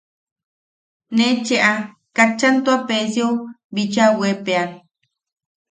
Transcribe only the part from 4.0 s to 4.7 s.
weepea.